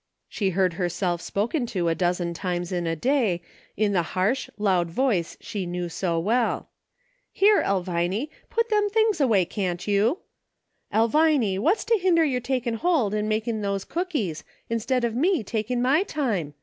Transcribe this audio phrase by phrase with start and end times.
[0.27, 3.43] She heard herself spoken to a dozen times in a day
[3.77, 6.69] in the harsh, loud voice she knew so well:"
[7.31, 10.21] Here, Elviny, put them things away, can't you
[10.97, 13.45] }""Elviny, what's to hinder your takin' hold and A "PROVIDENCE.
[13.45, 16.55] 2/5 makin* these cookies, instead of me takin' my time